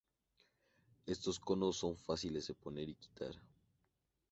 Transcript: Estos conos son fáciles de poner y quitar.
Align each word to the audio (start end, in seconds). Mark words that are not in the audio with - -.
Estos 1.05 1.39
conos 1.39 1.77
son 1.77 1.95
fáciles 1.95 2.47
de 2.47 2.55
poner 2.55 2.89
y 2.89 2.95
quitar. 2.95 3.35